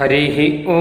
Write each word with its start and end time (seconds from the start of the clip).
हरिः 0.00 0.64
ॐ 0.68 0.78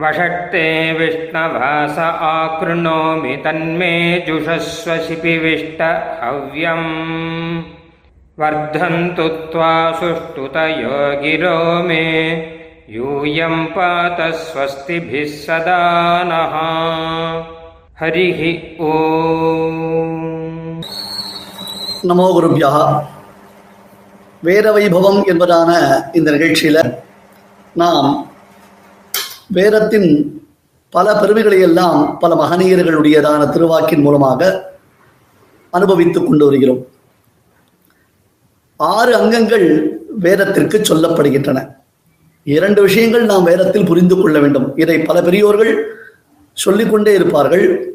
वषट्ते 0.00 0.92
विष्णवास 0.92 1.98
आकृणोमि 1.98 3.36
तन्मे 3.36 4.24
जुषस्व 4.26 4.96
शिपिविष्ट 4.96 5.82
हव्यम्। 6.22 7.62
वर्धन्तु 8.40 9.28
त्वा 9.28 9.92
सुष्ठुतयो 9.92 11.22
गिरो 11.22 11.82
मे। 11.82 12.32
यूयम् 12.90 13.66
पात 13.66 14.20
स्वस्तिभिः 14.20 15.24
सदा 15.24 15.80
नः। 16.26 16.54
हरिः 18.00 18.40
ॐ 18.84 18.92
नमो 22.06 22.32
गुरुभ्यः। 22.32 23.13
வேத 24.44 24.72
வைபவம் 24.72 25.20
என்பதான 25.28 25.70
இந்த 26.12 26.30
நிகழ்ச்சியில 26.30 26.94
நாம் 27.74 28.32
வேதத்தின் 29.46 30.08
பல 30.90 31.14
பெருமைகளை 31.16 31.60
எல்லாம் 31.60 32.18
பல 32.18 32.34
மகனீயர்களுடையதான 32.34 33.48
திருவாக்கின் 33.50 34.02
மூலமாக 34.02 34.72
அனுபவித்துக் 35.70 36.26
கொண்டு 36.26 36.44
வருகிறோம். 36.44 36.86
ஆறு 38.76 39.16
அங்கங்கள் 39.16 39.98
வேதத்திற்கு 40.18 40.78
சொல்லப்படுகின்றன. 40.78 41.68
இரண்டு 42.44 42.82
விஷயங்கள் 42.82 43.24
நாம் 43.24 43.42
வேதத்தில் 43.42 43.84
புரிந்து 43.84 44.16
கொள்ள 44.16 44.38
வேண்டும். 44.38 44.76
இதை 44.76 44.98
பல 44.98 45.22
பெரியோர்கள் 45.22 45.96
சொல்லிக்கொண்டே 46.52 47.14
இருப்பார்கள். 47.14 47.94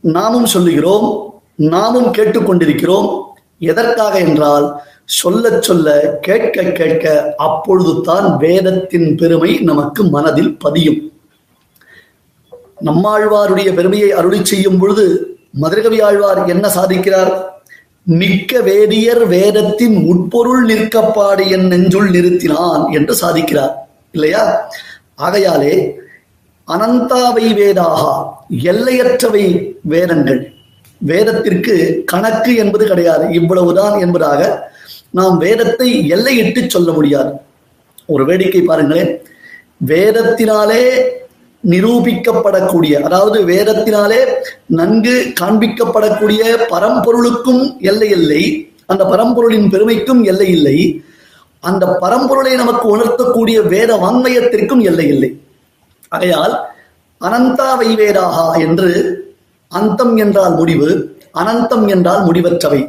நாமும் 0.00 0.46
சொல்லுகிறோம் 0.46 1.06
நாமும் 1.54 2.12
கேட்டுக்கொண்டிருக்கிறோம். 2.12 3.29
எதற்காக 3.60 4.18
என்றால் 4.18 4.82
சொல்ல 5.04 5.60
சொல்ல 5.60 6.18
கேட்க 6.20 6.62
கேட்க 6.62 7.34
அப்பொழுது 7.36 8.00
தான் 8.00 8.36
வேதத்தின் 8.36 9.16
பெருமை 9.16 9.58
நமக்கு 9.58 10.04
மனதில் 10.04 10.58
பதியும். 10.58 11.12
நம்மாழ்வாருடைய 12.84 13.74
பெருமையை 13.74 14.10
அருளி 14.10 14.44
செய்யும் 14.44 14.78
பொழுது 14.78 15.04
மதுரகவி 15.52 16.00
ஆழ்வார் 16.00 16.46
என்ன 16.46 16.68
சாதிக்கிறார்? 16.68 17.32
மிக்க 18.02 18.60
வேதியர் 18.60 19.26
வேதத்தின் 19.26 19.96
உட்பொருள் 20.04 20.64
நிற்கப்பாடு 20.64 21.50
என் 21.50 21.66
நெஞ்சுள் 21.66 22.10
நிறுத்தினான் 22.10 22.92
என்று 22.92 23.14
சாதிக்கிறார். 23.20 23.74
இல்லையா? 24.12 24.70
ஆகையாலே 25.16 25.74
அனந்தாவை 26.68 27.46
வேதாகா 27.58 28.12
எல்லையற்றவை 28.62 29.74
வேதங்கள் 29.82 30.40
வேதத்திற்கு 31.00 32.02
கணக்கு 32.06 32.56
என்பது 32.56 32.86
கிடையாது. 32.86 33.32
இவ்வளவுதான் 33.32 34.00
என்பதாக 34.00 34.70
நாம் 35.10 35.38
வேதத்தை 35.38 36.12
எல்லையிட்டு 36.12 36.68
சொல்ல 36.68 36.92
முடியாது. 36.92 37.32
ஒரு 38.06 38.24
வேடிக்கை 38.24 38.62
பாருங்களேன். 38.62 39.22
வேதத்தினாலே 39.86 41.02
நிரூபிக்கப்படக்கூடிய 41.68 43.00
அதாவது 43.00 43.46
வேதத்தினாலே 43.46 44.26
நன்கு 44.66 45.32
காண்பிக்கப்படக்கூடிய 45.40 46.42
பரம்பொருளுக்கும் 46.70 47.78
எல்லை 47.80 48.10
இல்லை. 48.10 48.72
அந்த 48.86 49.04
பரம்பொருளின் 49.04 49.70
பெருமைக்கும் 49.70 50.24
எல்லை 50.24 50.48
இல்லை. 50.48 51.02
அந்த 51.60 51.98
பரம்பொருளை 52.00 52.54
நமக்கு 52.54 52.96
உணர்த்தக்கூடிய 52.96 53.68
வேத 53.68 53.96
வாங்மயத்திற்கும் 53.96 54.82
எல்லை 54.82 55.08
இல்லை. 55.08 55.40
ஆகையால் 56.08 56.66
அனந்தா 57.20 57.68
வைவேதாகா 57.80 58.58
என்று 58.58 59.19
அந்தம் 59.70 60.16
என்றால் 60.16 60.54
முடிவு 60.54 60.88
அனந்தம் 61.34 61.86
என்றால் 61.88 62.22
முடிவற்றவை. 62.28 62.80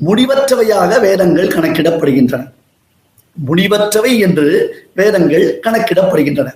முடிவற்றவையாக 0.00 1.00
வேதங்கள் 1.00 1.52
கணக்கிடப்படுகின்றன. 1.54 2.42
முடிவற்றவை 3.36 4.12
என்று 4.18 4.46
வேதங்கள் 4.94 5.46
கணக்கிடப்படுகின்றன. 5.66 6.48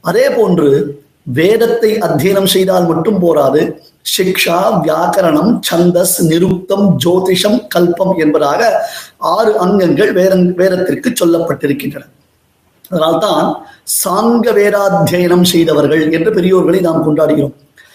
அதே 0.00 0.26
போன்று 0.30 0.68
வேதத்தை 1.38 1.90
அத்தியனம் 1.98 2.50
செய்தால் 2.54 2.86
மட்டும் 2.86 3.18
போராது 3.18 3.60
சிக்ஷா 4.14 4.58
வியாக்கரணம் 4.84 5.52
சந்தஸ் 5.68 6.16
நிருப்தம் 6.30 6.86
ஜோதிஷம் 7.04 7.58
கல்பம் 7.74 8.14
என்பதாக 8.16 8.62
ஆறு 9.18 9.52
அங்கங்கள் 9.58 10.12
வேத 10.12 10.34
வேதத்திற்கு 10.60 11.10
சொல்லப்பட்டிருக்கின்றன. 11.20 12.04
அதனால்தான் 12.90 13.46
சாங்க 14.02 14.46
வேதாத்தியனம் 14.60 15.46
செய்தவர்கள் 15.52 16.02
என்று 16.12 16.30
பெரியோர்களை 16.30 16.80
நாம் 16.80 17.04
கொண்டாடுகிறோம். 17.06 17.54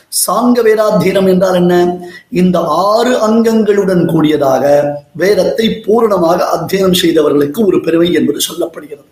சாங்க 0.10 0.62
வேதாத்தியனம் 0.62 1.28
என்றால் 1.28 1.54
என்ன? 1.54 1.98
இந்த 2.30 2.60
ஆறு 2.68 3.28
அங்கங்களுடன் 3.28 4.06
கூடியதாக 4.06 4.94
வேதத்தை 5.12 5.80
பூரணமாக 5.80 6.46
அத்தியனம் 6.58 6.94
செய்தவர்களுக்கு 6.94 7.66
ஒரு 7.66 7.82
பெருமை 7.82 8.14
என்பது 8.14 8.40
சொல்லப்படுகிறது. 8.40 9.06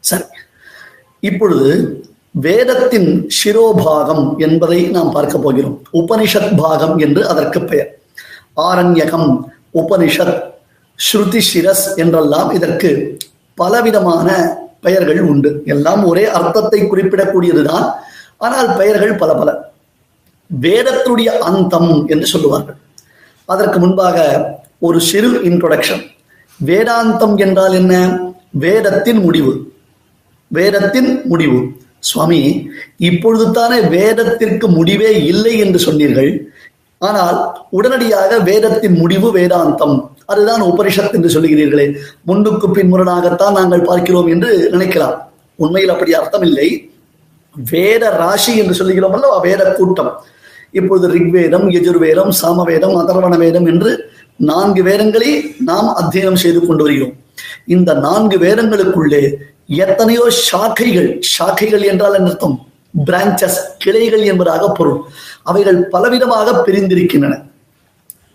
சரி. 0.00 0.22
இப்பொழுது 1.20 2.02
வேதத்தின் 2.30 3.28
சிரோபாகம் 3.44 4.36
என்பதை 4.36 4.82
நாம் 4.82 5.10
பார்க்க 5.10 5.38
போகிறோம். 5.38 5.82
உபனிஷத் 5.92 6.56
பாகம் 6.56 6.98
என்று 6.98 7.28
அதற்கு 7.28 7.62
பெயர். 7.62 7.98
ஆரண்யகம் 8.56 9.40
உபனிஷத் 9.74 10.42
ஸ்ருதி 10.98 11.40
சிரஸ் 11.54 11.96
என்றெல்லாம் 11.96 12.50
இதற்கு 12.50 13.18
பலவிதமான 13.54 14.58
பெயர்கள் 14.80 15.20
உண்டு. 15.20 15.62
எல்லாம் 15.64 16.04
ஒரே 16.04 16.24
அர்த்தத்தை 16.24 16.82
குறிப்பிடக்கூடியதுதான். 16.82 17.90
ஆனால் 18.36 18.76
பெயர்கள் 18.76 19.14
பல 19.14 19.34
பல. 19.34 19.76
வேதத்துடைய 20.60 21.30
அந்தம் 21.48 22.06
என்று 22.06 22.26
சொல்லுவார்கள். 22.26 22.78
அதற்கு 23.44 23.78
முன்பாக 23.78 24.18
ஒரு 24.78 25.00
சிறு 25.00 25.30
இன்ட்ரோடக்ஷன் 25.42 26.02
வேதாந்தம் 26.64 27.36
என்றால் 27.36 27.72
என்ன? 27.72 27.94
வேதத்தின் 28.50 29.18
முடிவு. 29.18 29.52
வேதத்தின் 30.48 31.10
முடிவு. 31.24 31.60
சுவாமி 31.98 32.68
இப்பொழுது 32.96 33.50
தானே 33.50 33.80
வேதத்திற்கு 33.80 34.68
முடிவே 34.68 35.24
இல்லை 35.24 35.58
என்று 35.58 35.78
சொன்னீர்கள். 35.78 36.30
ஆனால் 36.98 37.38
உடனடியாக 37.70 38.38
வேதத்தின் 38.38 38.96
முடிவு 38.96 39.28
வேதாந்தம். 39.38 39.96
அதுதான் 40.24 40.62
உபனிஷத் 40.62 41.12
என்று 41.12 41.40
சொல்லுகிறீர்களே. 41.40 41.96
முன்னுக்கு 42.22 42.68
பின்முரணாகத்தான் 42.68 43.52
நாங்கள் 43.52 43.80
பார்க்கிறோம் 43.80 44.26
என்று 44.26 44.68
நினைக்கலாம். 44.72 45.16
உண்மையில் 45.56 45.90
அப்படி 45.90 46.14
அர்த்தம் 46.14 46.42
இல்லை 46.42 46.90
வேத 47.54 48.10
ராசி 48.10 48.56
என்று 48.56 48.74
சொல்லுகிறோம் 48.74 49.12
அல்லவா 49.12 49.38
வேத 49.38 49.72
கூட்டம். 49.72 50.12
இப்பொழுது 50.70 51.08
ரிக்வேதம் 51.08 51.66
யஜுர்வேதம் 51.76 52.28
சாமவேதம் 52.28 52.96
அதர்வண 52.96 53.38
வேதம் 53.38 53.66
என்று 53.66 54.10
நான்கு 54.36 54.82
வேதங்களை 54.82 55.54
நாம் 55.64 55.96
அத்தியனம் 55.96 56.34
செய்து 56.34 56.66
கொண்டு 56.66 56.82
வருகிறோம். 56.82 57.12
இந்த 57.66 57.94
நான்கு 57.94 58.38
வேதங்களுக்குள்ளே 58.38 59.34
எத்தனையோ 59.66 60.28
சாக்கைகள் 60.52 61.20
சாக்கைகள் 61.38 61.84
என்றால் 61.84 62.14
என்ன 62.14 62.28
அர்த்தம்? 62.28 62.66
பிரான்சஸ் 63.06 63.58
கிளைகள் 63.78 64.22
என்பதாக 64.22 64.68
பொருள். 64.68 65.00
அவைகள் 65.42 65.88
பலவிதமாக 65.88 66.62
பிரிந்திருக்கின்றன. 66.62 67.46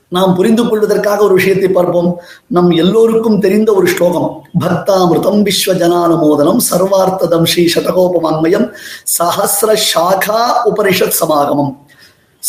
நாம் 0.08 0.36
புரிந்து 0.36 0.70
கொள்வதற்காக 0.70 1.24
ஒரு 1.24 1.34
விஷயத்தை 1.34 1.70
பார்ப்போம். 1.70 2.20
நம் 2.48 2.72
எல்லோருக்கும் 2.72 3.40
தெரிந்த 3.40 3.74
ஒரு 3.74 3.88
ஸ்லோகம். 3.88 4.44
பக்தாமிருதம் 4.60 5.40
விஸ்வ 5.44 5.74
ஜனானுமோதனம் 5.74 6.58
சர்வார்த்ததம் 6.72 7.44
ஸ்ரீ 7.44 7.72
சதகோபமான்மயம் 7.76 8.72
சஹசிர 9.20 9.74
சாகா 9.94 10.52
உபனிஷத் 10.66 11.20
சமாகமம். 11.22 11.83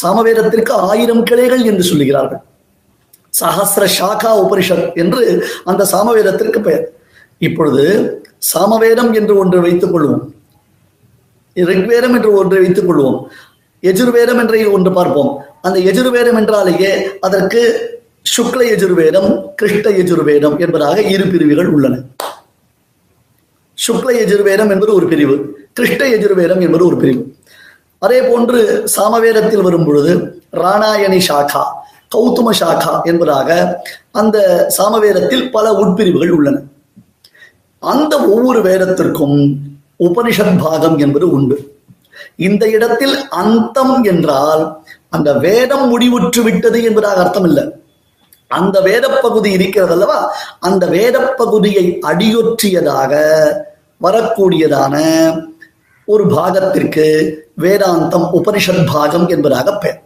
சாமவேதத்திற்கு 0.03 0.71
ஆயிரம் 0.71 1.23
கிளைகள் 1.23 1.63
என்று 1.63 1.95
சொல்லுகிறார்கள். 1.95 2.43
சஹசிர 3.41 3.85
சாகா 3.85 4.31
உபனிஷத் 4.43 4.95
என்று 4.95 5.47
அந்த 5.65 5.87
சாமவேதத்திற்கு 5.93 6.63
பெயர். 6.63 6.93
இப்பொழுது 7.39 7.85
சாமவேதம் 8.39 9.13
என்று 9.13 9.37
ஒன்று 9.37 9.61
வைத்துக் 9.61 9.95
கொள்வோம். 9.95 10.23
ரிக்வேதம் 11.55 12.15
என்று 12.17 12.33
ஒன்றை 12.33 12.61
வைத்துக் 12.61 12.91
கொள்வோம். 12.91 13.25
எஜுர்வேதம் 13.83 14.39
என்ற 14.39 14.71
ஒன்று 14.71 14.93
பார்ப்போம். 14.93 15.39
அந்த 15.63 15.79
எஜுர்வேதம் 15.79 16.35
என்றாலேயே 16.35 17.19
அதற்கு 17.21 17.61
சுக்ல 18.37 18.63
எஜுர்வேதம் 18.75 19.55
கிருஷ்ண 19.55 19.91
எஜுர்வேதம் 19.91 20.59
என்பதாக 20.59 21.03
இரு 21.03 21.27
பிரிவுகள் 21.27 21.69
உள்ளன. 21.69 21.99
சுக்ல 23.87 24.11
எஜுர்வேதம் 24.25 24.71
என்பது 24.71 24.95
ஒரு 24.95 25.09
பிரிவு 25.09 25.59
கிருஷ்ண 25.73 26.07
எஜுர்வேதம் 26.07 26.61
என்பது 26.61 26.87
ஒரு 26.87 26.97
பிரிவு. 26.97 27.35
அதே 28.05 28.19
போன்று 28.23 28.61
சாமவேதத்தில் 28.95 29.67
வரும் 29.67 29.87
பொழுது 29.87 30.13
ராணாயணி 30.63 31.21
சாக்கா 31.29 31.65
கௌதம 32.13 32.49
சாக்கா 32.61 32.93
என்பதாக 33.11 33.49
அந்த 34.13 34.37
சாமவேதத்தில் 34.77 35.47
பல 35.51 35.67
உட்பிரிவுகள் 35.83 36.33
உள்ளன. 36.37 36.57
அந்த 37.83 38.15
ஒவ்வொரு 38.35 38.61
வேதத்திற்கும் 38.63 39.39
உபனிஷத் 40.07 40.61
பாகம் 40.63 40.97
என்பது 40.99 41.27
உண்டு. 41.31 41.57
இந்த 42.39 42.65
இடத்தில் 42.77 43.17
அந்தம் 43.43 43.97
என்றால் 44.05 44.63
அந்த 45.09 45.31
வேதம் 45.47 45.87
முடிவுற்று 45.93 46.41
விட்டது 46.43 46.79
என்பதாக 46.89 47.19
அர்த்தம் 47.25 47.47
இல்லை 47.51 47.65
அந்த 48.51 48.77
வேத 48.81 49.05
பகுதி 49.25 49.51
இருக்கிறது 49.51 49.95
அல்லவா 49.97 50.19
அந்த 50.61 50.85
வேத 50.95 51.17
பகுதியை 51.41 51.85
அடியொற்றியதாக 52.11 53.13
வரக்கூடியதான 54.01 54.95
ஒரு 56.13 56.25
பாகத்திற்கு 56.27 57.07
வேதாந்தம் 57.63 58.27
உபனிஷத் 58.39 58.87
பாகம் 58.93 59.27
என்பதாக 59.29 59.69
பெயர். 59.83 60.01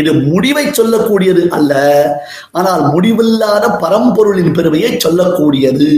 இது 0.00 0.10
முடிவை 0.30 0.64
சொல்லக்கூடியது 0.78 1.42
அல்ல 1.56 1.72
ஆனால் 2.58 2.82
முடிவில்லாத 2.92 3.64
பரம்பொருளின் 3.82 4.54
பெருமையை 4.56 4.90
சொல்லக்கூடியது. 5.04 5.88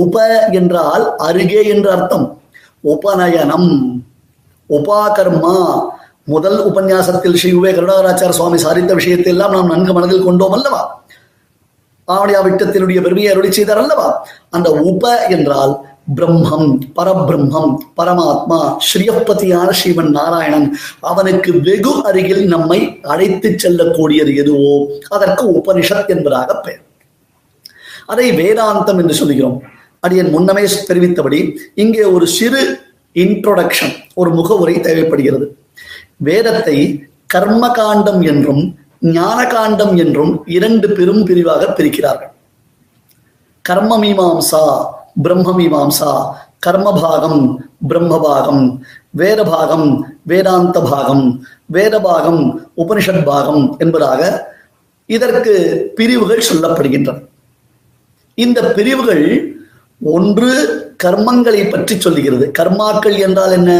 உப 0.00 0.16
என்றால் 0.60 1.04
அருகே 1.26 1.62
என்ற 1.74 1.86
அர்த்தம். 1.96 2.26
உபநயனம் 2.84 3.70
உபாகர்மா 4.70 5.56
முதல் 6.32 6.58
உபன்யாசத்தில் 6.68 7.38
ஸ்ரீ 7.40 7.50
உவே 7.58 7.70
சுவாமி 8.38 8.58
சாதித்த 8.64 8.92
விஷயத்தை 9.00 9.30
எல்லாம் 9.32 9.54
நாம் 9.56 9.72
நன்கு 9.74 9.92
மனதில் 9.92 10.26
கொண்டோம் 10.26 10.54
அல்லவா? 10.56 10.82
ஆவணியா 12.08 12.40
விட்டத்தினுடைய 12.46 12.98
பெருமையை 13.02 13.30
அருளி 13.32 13.50
செய்தார் 13.52 13.80
அல்லவா? 13.82 14.06
அந்த 14.56 14.68
உப 14.90 15.02
என்றால் 15.36 15.72
பிரம்மம் 16.06 16.70
பரபிரம்மம் 16.96 17.72
பரமாத்மா 17.98 18.58
ஸ்ரீயப்பதியான 18.86 19.68
ஸ்ரீவன் 19.80 20.10
நாராயணன் 20.10 20.66
அவனுக்கு 21.00 21.52
வெகு 21.60 21.92
அருகில் 22.08 22.44
நம்மை 22.46 22.78
அழைத்து 23.02 23.50
செல்லக்கூடியது 23.62 24.32
எதுவோ 24.42 24.72
அதற்கு 25.08 25.44
உபனிஷத் 25.58 26.10
என்பதாக 26.14 26.56
பெயர். 26.60 26.82
அதை 28.06 28.26
வேதாந்தம் 28.40 29.00
என்று 29.02 29.14
சொல்லுகிறோம். 29.14 29.58
அடியன் 30.00 30.30
முன்னமே 30.30 30.64
தெரிவித்தபடி 30.88 31.40
இங்கே 31.74 32.04
ஒரு 32.14 32.26
சிறு 32.26 32.62
இன்ட்ரோடக்ஷன் 33.16 33.94
ஒரு 34.14 34.30
முகவுரை 34.30 34.74
தேவைப்படுகிறது. 34.80 35.46
வேதத்தை 36.28 36.78
கர்ம 37.26 37.64
காண்டம் 37.70 38.22
என்றும் 38.22 38.62
ஞான 39.00 39.38
காண்டம் 39.46 39.94
என்றும் 39.96 40.32
இரண்டு 40.56 40.88
பெரும் 40.90 41.22
பிரிவாக 41.24 41.62
பிரிக்கிறார்கள். 41.78 42.32
கர்ம 43.64 43.98
மீமாம்சா 43.98 44.64
பிரம்ம 45.22 45.48
மீமாம்சா 45.58 46.12
கர்மபாகம் 46.66 47.56
பிரம்மபாகம் 47.88 48.78
வேத 49.10 49.44
பாகம் 49.44 49.88
வேதாந்த 50.22 50.80
பாகம் 50.80 51.46
வேத 51.66 52.00
பாகம் 52.00 52.70
உபனிஷத் 52.76 53.24
பாகம் 53.24 53.76
என்பதாக 53.78 54.50
இதற்கு 55.06 55.54
பிரிவுகள் 55.94 56.42
சொல்லப்படுகின்றன. 56.52 57.24
இந்த 58.34 58.72
பிரிவுகள் 58.72 59.24
ஒன்று 60.00 60.52
கர்மங்களை 61.04 61.70
பற்றி 61.70 62.00
சொல்லுகிறது. 62.00 62.52
கர்மாக்கள் 62.58 63.18
என்றால் 63.18 63.52
என்ன? 63.52 63.70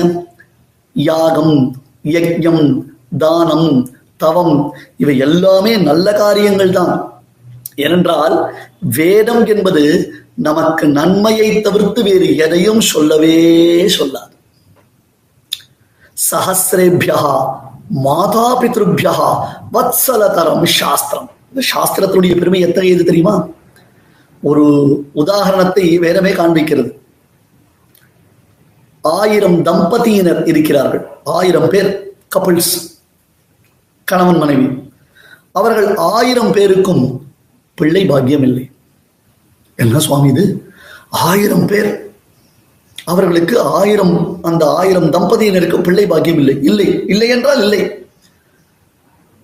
யாகம் 0.93 1.83
யஜ்யம் 2.05 2.85
தானம் 3.19 3.91
தவம் 4.17 4.73
இவை 4.97 5.19
எல்லாமே 5.19 5.77
நல்ல 5.77 6.13
காரியங்கள் 6.13 6.71
தான் 6.71 7.13
ஏனென்றால் 7.77 8.55
வேதம் 8.81 9.47
என்பது 9.47 9.85
நமக்கு 10.35 10.89
நன்மையை 10.89 11.61
தவிர்த்து 11.61 12.03
வேறு 12.03 12.37
எதையும் 12.37 12.81
சொல்லவே 12.81 13.37
சொல்லாது. 13.83 14.31
சஹசிரேபியா 16.31 17.51
மாதா 17.89 18.61
பித்ருபியா 18.63 19.47
வத்சலதரம் 19.73 20.65
சாஸ்திரம் 20.65 21.31
இந்த 21.55 21.67
சாஸ்திரத்தினுடைய 21.75 22.39
பெருமை 22.39 22.61
எத்தகையது 22.61 23.05
தெரியுமா? 23.05 23.47
ஒரு 24.43 24.65
உதாரணத்தை 25.13 25.99
வேறமே 25.99 26.33
காண்பிக்கிறது. 26.33 26.91
ஆயிரம் 29.03 29.63
தம்பதியினர் 29.63 30.47
இருக்கிறார்கள். 30.47 31.07
ஆயிரம் 31.25 31.69
பேர் 31.69 32.17
கப்பிள்ஸ் 32.37 33.01
கணவன் 34.05 34.39
மனைவி. 34.39 34.91
அவர்கள் 35.53 35.97
ஆயிரம் 35.97 36.53
பேருக்கும் 36.53 37.27
பிள்ளை 37.75 38.07
பாக்கியம் 38.07 38.43
இல்லை. 38.43 38.71
என்ன 39.83 39.99
சுவாமி 39.99 40.29
இது? 40.29 40.73
ஆயிரம் 41.11 41.67
பேர். 41.67 42.11
அவர்களுக்கு 43.05 43.61
ஆயிரம் 43.61 44.39
அந்த 44.43 44.67
ஆயிரம் 44.67 45.13
தம்பதியினருக்கு 45.13 45.83
பிள்ளை 45.83 46.07
பாக்கியம் 46.07 46.39
இல்லை. 46.39 46.59
இல்லை. 46.63 47.05
இல்லை 47.07 47.29
என்றால் 47.29 47.63
இல்லை. 47.63 48.07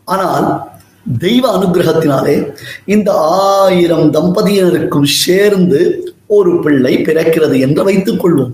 ஆனால் 0.05 0.63
தெய்வ 1.19 1.59
அனுகிரகத்தினாலே 1.59 2.57
இந்த 2.85 3.13
ஆயிரம் 3.15 4.13
தம்பதியினருக்கும் 4.13 5.05
சேர்ந்து 5.05 6.13
ஒரு 6.27 6.61
பிள்ளை 6.61 6.97
பிறக்கிறது 6.97 7.61
என்று 7.61 7.85
வைத்துக் 7.85 8.27
கொள்வோம். 8.27 8.53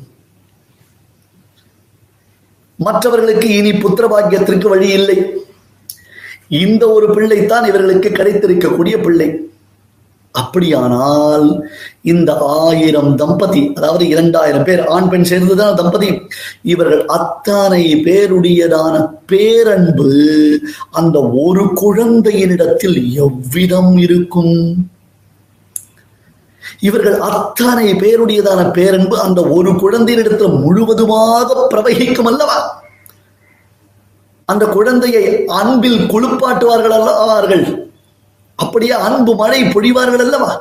மற்றவர்களுக்கு 2.76 3.56
இனி 3.56 3.70
புத்திர 3.70 4.08
பாக்கியத்திற்கு 4.08 4.69
வழி 4.69 4.88
இல்லை. 4.88 5.25
இந்த 6.48 6.88
ஒரு 6.90 7.06
பிள்ளைத்தான் 7.14 7.66
இவர்களுக்கு 7.66 8.08
கிடைத்திருக்கக்கூடிய 8.08 9.02
பிள்ளை. 9.02 9.48
அப்படியானால் 10.34 11.44
இந்த 12.02 12.31
ஆயிரம் 12.38 13.14
தம்பதி 13.14 13.72
அதாவது 13.75 14.08
இரண்டாயிரம் 14.08 14.64
பேர் 14.64 14.82
ஆண் 14.86 15.08
பெண் 15.08 15.22
சேர்ந்துதான் 15.22 15.75
தம்பதி? 15.75 16.08
இவர்கள் 16.62 17.04
அத்தனை 17.06 17.82
பேருடையதான 18.04 18.94
பேரன்பு 19.26 20.08
அந்த 20.90 21.19
ஒரு 21.20 21.64
குழந்தையினிடத்தில் 21.64 22.98
எவ்விதம் 23.14 23.96
இருக்கும்? 23.96 24.56
இவர்கள் 26.81 27.19
அத்தனை 27.20 27.92
பேருடையதான 27.92 28.72
பேரன்பு 28.72 29.19
அந்த 29.20 29.42
ஒரு 29.42 29.70
குழந்தையினிடத்தில் 29.70 30.60
முழுவதுமாக 30.60 31.69
பிரவகிக்கும் 31.75 32.26
அல்லவா? 32.26 32.58
அந்த 34.48 34.66
குழந்தையை 34.66 35.44
அன்பில் 35.46 36.00
குளிப்பாட்டுவார்கள் 36.06 36.96
அல்லவார்கள் 36.98 37.92
அப்படியே 38.62 38.95
அன்பு 39.06 39.35
மழை 39.35 39.61
பொழிவார்கள் 39.65 40.25
அல்லவா? 40.27 40.53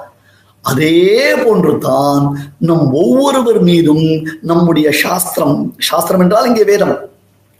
அதே 0.61 1.35
போன்று 1.43 1.77
தான் 1.77 2.23
நம் 2.67 2.85
ஒவ்வொருவர் 2.93 3.59
மீதும் 3.61 4.05
நம்முடைய 4.41 4.91
சாஸ்திரம் 4.91 5.75
சாஸ்திரம் 5.89 6.19
என்றால் 6.19 6.47
இங்கே 6.47 6.63
வேதம். 6.63 6.95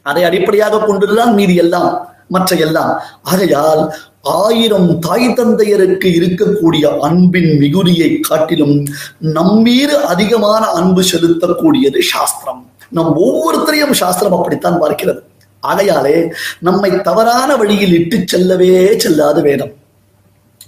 அதை 0.02 0.24
அடிப்படையாக 0.24 0.80
கொண்டுதான் 0.80 1.34
மீதி 1.34 1.56
எல்லாம் 1.56 1.92
மற்ற 2.28 2.56
எல்லாம். 2.56 2.94
ஆகையால் 3.22 3.82
ஆயிரம் 4.22 5.00
தாய் 5.00 5.28
தந்தையருக்கு 5.34 6.08
இருக்கக்கூடிய 6.20 6.84
அன்பின் 7.00 7.52
மிகுதியை 7.58 8.10
காட்டிலும் 8.20 8.76
நம்மீது 9.20 9.96
அதிகமான 10.14 10.64
அன்பு 10.80 11.04
செலுத்தக்கூடியது 11.12 12.00
சாஸ்திரம். 12.14 12.62
நம் 12.90 13.12
ஒவ்வொருத்தரையும் 13.26 13.96
சாஸ்திரம் 14.02 14.38
அப்படித்தான் 14.40 14.82
பார்க்கிறது. 14.82 15.22
ஆகையாலே 15.64 16.18
நம்மை 16.60 16.92
தவறான 17.02 17.56
வழியில் 17.56 17.94
இட்டு 18.00 18.18
செல்லவே 18.26 18.74
செல்லாது 19.06 19.42
வேதம். 19.42 19.74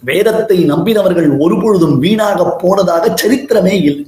வேதத்தை 0.06 0.58
நம்பினவர்கள் 0.72 1.30
ஒருபொழுதும் 1.44 1.96
வீணாக 2.00 2.48
போனதாக 2.64 3.14
சரித்திரமே 3.22 3.76
இல்லை. 3.90 4.06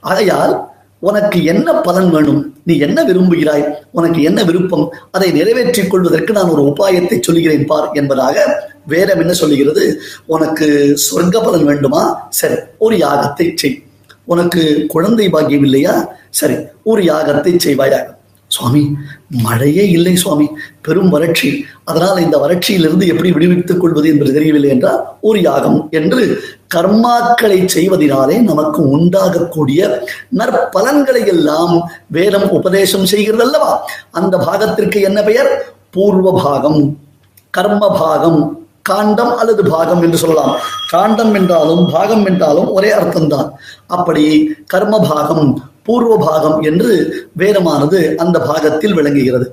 ஆகையால் 0.00 0.54
உனக்கு 0.98 1.38
என்ன 1.44 1.68
பலன் 1.86 2.10
வேணும்? 2.10 2.40
நீ 2.64 2.74
என்ன 2.78 2.98
விரும்புகிறாய்? 3.04 3.64
உனக்கு 3.90 4.20
என்ன 4.22 4.40
விருப்பம்? 4.44 4.86
அதை 5.10 5.28
நிறைவேற்றிக் 5.32 5.90
கொள்வதற்கு 5.90 6.32
நான் 6.32 6.52
ஒரு 6.54 6.62
உபாயத்தை 6.62 7.16
சொல்கிறேன் 7.20 7.66
பார் 7.66 7.88
என்பதாக 7.92 8.36
வேதம் 8.86 9.20
என்ன 9.20 9.32
சொல்லுகிறது? 9.32 9.84
உனக்கு 10.26 10.68
சொர்க்க 11.06 11.44
பலன் 11.44 11.64
வேண்டுமா? 11.64 12.02
சரி 12.40 12.58
ஒரு 12.78 12.96
யாகத்தை 12.96 13.46
செய். 13.54 13.78
உனக்கு 14.24 14.62
குழந்தை 14.88 15.28
பாக்கியம் 15.28 15.66
இல்லையா? 15.68 15.94
சரி 16.30 16.56
ஒரு 16.82 17.02
யாகத்தை 17.02 17.52
செய்வாயாக 17.66 18.15
சுவாமி 18.56 18.82
மழையே 19.28 19.90
இல்லை 19.90 20.16
சுவாமி. 20.16 20.48
பெரும் 20.82 21.08
வறட்சி. 21.08 21.64
அதனால் 21.84 22.22
இந்த 22.22 22.36
வறட்சியிலிருந்து 22.38 23.06
எப்படி 23.06 23.32
விடுவித்துக் 23.32 23.80
கொள்வது 23.80 24.08
என்று 24.08 24.32
தெரியவில்லை 24.32 24.70
என்றால் 24.70 25.00
ஒரு 25.20 25.40
யாகம் 25.40 25.88
என்று 25.90 26.40
கர்மாக்களை 26.74 27.68
செய்வதனாலே 27.74 28.40
நமக்கு 28.40 28.98
உண்டாகக்கூடிய 28.98 29.98
நற்பலன்களை 30.38 31.26
எல்லாம் 31.26 31.90
வேதம் 32.06 32.50
உபதேசம் 32.50 33.06
செய்கிறது 33.06 33.42
அல்லவா 33.42 33.88
அந்த 34.10 34.36
பாகத்திற்கு 34.36 35.02
என்ன 35.02 35.22
பெயர்? 35.22 35.74
பூர்வ 35.90 36.40
பாகம். 36.44 36.98
கர்ம 37.50 37.88
பாகம். 37.98 38.55
காண்டம் 38.88 39.32
அல்லது 39.40 39.62
பாகம் 39.72 40.02
என்று 40.06 40.18
சொல்லலாம். 40.22 40.54
காண்டம் 40.92 41.32
என்றாலும் 41.38 41.84
பாகம் 41.92 42.24
என்றாலும் 42.30 42.68
ஒரே 42.76 42.90
அர்த்தம்தான். 42.98 43.48
அப்படி 43.96 44.24
கர்ம 44.66 44.94
பாகம் 45.10 45.46
பூர்வ 45.86 46.12
பாகம் 46.26 46.58
என்று 46.70 46.92
வேதமானது 47.40 47.98
அந்த 48.22 48.36
பாகத்தில் 48.48 48.96
விளங்குகிறது. 48.98 49.46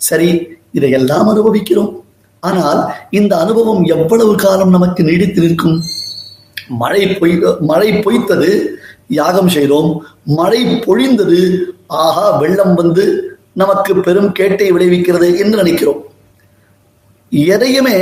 சரி 0.00 0.30
இதையெல்லாம் 0.78 1.28
அனுபவிக்கிறோம். 1.32 1.92
ஆனால் 2.42 2.80
இந்த 3.18 3.32
அனுபவம் 3.42 3.82
எவ்வளவு 3.94 4.32
காலம் 4.44 4.74
நமக்கு 4.76 5.02
நீடித்து 5.08 5.42
நிற்கும்? 5.44 5.78
மழை 6.82 7.02
பொய் 7.20 7.34
மழை 7.70 7.90
பொய்த்தது 8.04 8.50
யாகம் 9.20 9.50
செய்தோம். 9.56 9.90
மழை 10.38 10.60
பொழிந்தது 10.86 11.40
ஆகா 11.86 12.26
வெள்ளம் 12.42 12.74
வந்து 12.80 13.04
நமக்கு 13.62 13.92
பெரும் 14.06 14.30
கேட்டை 14.38 14.68
விளைவிக்கிறது 14.72 15.28
என்று 15.42 15.56
நினைக்கிறோம். 15.62 16.00
எதையுமே 17.54 17.98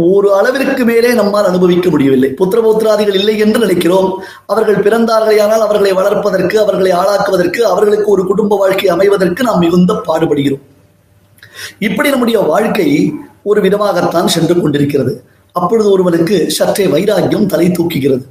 ஒரு 0.00 0.34
அளவிற்கு 0.34 0.84
மேலே 0.84 1.12
நம்மால் 1.12 1.44
அனுபவிக்க 1.44 1.90
முடியவில்லை. 1.90 2.34
புத்திரபோத்திராதிகள் 2.38 3.14
இல்லை 3.14 3.38
என்று 3.38 3.58
நினைக்கிறோம். 3.58 4.22
அவர்கள் 4.46 4.82
பிறந்தார்களேயானால் 4.82 5.64
அவர்களை 5.66 5.92
வளர்ப்பதற்கு 5.92 6.56
அவர்களை 6.60 6.90
ஆளாக்குவதற்கு 6.90 7.60
அவர்களுக்கு 7.60 8.10
ஒரு 8.10 8.26
குடும்ப 8.26 8.56
வாழ்க்கை 8.56 8.90
அமைவதற்கு 8.90 9.42
நாம் 9.42 9.58
மிகுந்த 9.58 10.02
பாடுபடுகிறோம். 10.06 10.60
இப்படி 11.78 12.08
நம்முடைய 12.08 12.38
வாழ்க்கை 12.38 13.12
ஒரு 13.42 13.60
விதமாகத்தான் 13.60 14.26
சென்று 14.26 14.60
கொண்டிருக்கிறது. 14.60 15.24
அப்பொழுது 15.52 15.90
ஒருவனுக்கு 15.90 16.50
சற்றே 16.50 16.86
வைராக்கியம் 16.86 17.46
தலை 17.46 17.66
தூக்குகிறது. 17.66 18.22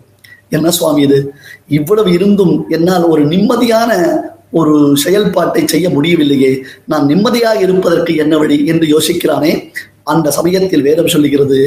என்ன 0.50 0.72
சுவாமி 0.72 1.02
இது? 1.02 1.34
இவ்வளவு 1.68 2.12
இருந்தும் 2.12 2.66
என்னால் 2.70 3.04
ஒரு 3.04 3.26
நிம்மதியான 3.26 4.16
ஒரு 4.52 4.98
செயல்பாட்டை 4.98 5.68
செய்ய 5.68 5.90
முடியவில்லையே. 5.90 6.64
நான் 6.86 7.06
நிம்மதியாக 7.06 7.60
இருப்பதற்கு 7.60 8.16
என்ன 8.16 8.38
வழி 8.38 8.66
என்று 8.66 9.00
யோசிக்கிறானே. 9.00 9.74
அந்த 10.08 10.32
சமயத்தில் 10.32 10.82
வேதம் 10.82 11.08
சொல்லுகிறது 11.08 11.58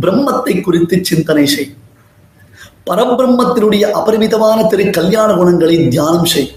பிரம்மத்தை 0.00 0.60
குறித்து 0.60 0.96
சிந்தனை 1.02 1.46
செய். 1.46 1.68
பரபிரம்மத்தினுடைய 2.90 3.84
அபரிமிதமான 3.90 4.66
திரு 4.66 4.90
கல்யாண 4.90 5.34
குணங்களை 5.34 5.88
தியானம் 5.88 6.24
செய். 6.24 6.48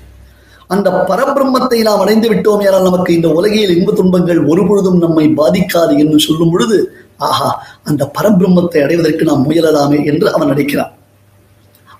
அந்த 0.67 0.89
பரபிரம்மத்தை 1.09 1.79
நாம் 1.81 1.99
அடைந்து 1.99 2.27
விட்டோம் 2.29 2.61
என்றால் 2.61 2.83
நமக்கு 2.83 3.13
இந்த 3.13 3.29
உலகில் 3.29 3.75
இன்ப 3.77 3.93
துன்பங்கள் 3.93 4.39
ஒரு 4.45 4.63
பொழுதும் 4.67 4.97
நம்மை 4.97 5.25
பாதிக்காது 5.37 5.93
என்று 5.99 6.19
சொல்லும் 6.19 6.51
பொழுது 6.51 6.77
ஆஹா 7.17 7.49
அந்த 7.83 8.11
பரபிரம்மத்தை 8.17 8.79
அடைவதற்கு 8.83 9.23
நாம் 9.23 9.45
முயலலாமே 9.49 9.99
என்று 10.05 10.27
அவன் 10.31 10.51
நினைக்கிறான் 10.53 10.93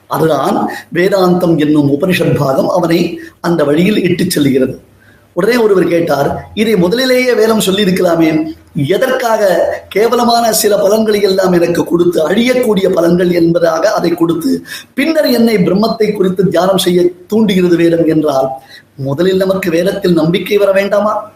அதுதான் 0.08 0.56
வேதாந்தம் 0.94 1.58
என்னும் 1.58 1.92
உபனிஷத் 1.92 2.38
பாகம் 2.38 2.70
அவனை 2.70 3.00
அந்த 3.40 3.64
வழியில் 3.64 4.00
இட்டுச் 4.04 4.30
செல்கிறது 4.30 4.74
உடனே 5.36 5.58
ஒருவர் 5.58 5.88
கேட்டார் 5.88 6.30
இதை 6.54 6.74
முதலிலேயே 6.76 7.34
வேதம் 7.34 7.66
சொல்லியிருக்கலாமே. 7.68 8.30
எதற்காக 8.76 9.42
கேவலமான 9.90 10.52
சில 10.52 10.78
பலன்களை 10.78 11.22
எல்லாம் 11.22 11.54
எனக்கு 11.54 11.84
கொடுத்து 11.84 12.28
அழியக்கூடிய 12.28 12.88
பலன்கள் 12.94 13.32
என்பதாக 13.32 13.92
அதை 13.92 14.12
கொடுத்து 14.12 14.64
பின்னர் 14.94 15.30
என்னை 15.30 15.56
பிரம்மத்தை 15.56 16.14
குறித்து 16.14 16.48
தியானம் 16.48 16.78
செய்ய 16.78 17.10
தூண்டுகிறது 17.28 17.76
வேதம் 17.76 18.06
என்றால் 18.06 18.48
முதலில் 18.96 19.38
நமக்கு 19.38 19.70
வேதத்தில் 19.70 20.14
நம்பிக்கை 20.14 20.58
வர 20.58 20.72
வேண்டாமா? 20.72 21.32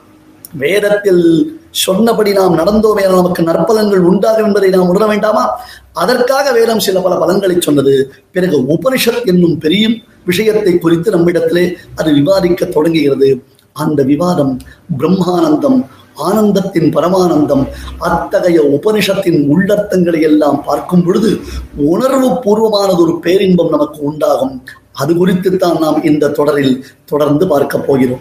வேதத்தில் 0.53 1.23
சொன்னபடி 1.71 2.31
நாம் 2.31 2.57
நடந்தோமே 2.57 3.03
நமக்கு 3.07 3.43
நற்பலன்கள் 3.43 3.99
உண்டாகும் 3.99 4.45
என்பதை 4.45 4.69
நாம் 4.69 4.87
உணர 4.87 5.05
வேண்டாமா? 5.05 5.59
அதற்காக 5.93 6.51
வேதம் 6.51 6.79
சில 6.79 6.99
பல 6.99 7.15
பலன்களை 7.15 7.57
சொன்னது 7.59 8.13
பிறகு 8.31 8.57
உபனிஷத் 8.59 9.25
என்னும் 9.25 9.57
பெரிய 9.57 9.89
விஷயத்தை 10.25 10.77
குறித்து 10.77 11.11
நம்மிடத்திலே 11.11 11.77
அது 11.95 12.13
விவாதிக்க 12.13 12.65
தொடங்குகிறது. 12.65 13.43
அந்த 13.73 14.03
விவாதம் 14.03 14.59
பிரம்மானந்தம் 14.97 15.85
ஆனந்தத்தின் 16.17 16.73
பரமானந்தம் 16.73 17.67
அத்தகைய 17.99 18.61
உபனிஷத்தின் 18.61 19.49
உள்ளர்த்தங்களை 19.49 20.21
எல்லாம் 20.21 20.63
பார்க்கும் 20.63 21.03
பொழுது 21.03 21.41
உணர்வு 21.75 22.29
பூர்வமானது 22.29 22.97
ஒரு 22.97 23.19
பேரின்பம் 23.21 23.69
நமக்கு 23.69 24.01
உண்டாகும். 24.01 24.63
அது 24.91 25.15
குறித்து 25.15 25.57
தான் 25.57 25.77
நாம் 25.77 26.03
இந்த 26.03 26.29
தொடரில் 26.29 26.85
தொடர்ந்து 27.05 27.47
பார்க்க 27.47 27.77
போகிறோம். 27.77 28.19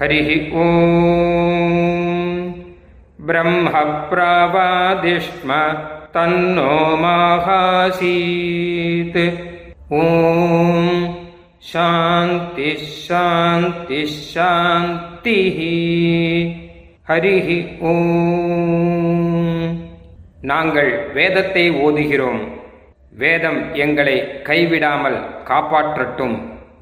ஹரிஹி 0.00 0.52
ஓம். 0.52 2.54
பிரம்ம 3.26 3.70
பிரவாதிஷ்ம 4.10 5.76
தன்னோ 6.12 7.02
மாகாசீத். 7.02 9.38
ஓம். 9.88 11.16
சாந்தி 11.58 12.78
சாந்தி 13.08 14.34
சாந்தி. 14.34 15.15
சக்திः 15.26 15.56
ஹரிஹி 17.08 17.56
ஓ 17.88 17.92
நாங்கள் 20.50 20.90
வேதத்தை 21.16 21.64
ஓதுகிறோம். 21.86 22.42
வேதம் 23.22 23.58
எங்களை 23.84 24.14
கைவிடாமல் 24.48 25.18
காப்பாற்றட்டும். 25.50 26.36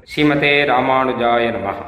ஸ்ரீமதே 0.09 0.53
ராமானுஜாய 0.73 1.47
நமகா 1.57 1.85